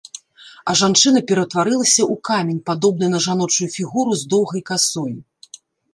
А 0.71 0.73
жанчына 0.79 1.21
ператварылася 1.31 2.01
ў 2.05 2.15
камень, 2.29 2.63
падобны 2.69 3.05
на 3.15 3.19
жаночую 3.29 3.69
фігуру 3.77 4.11
з 4.23 4.29
доўгай 4.37 4.61
касой. 4.71 5.13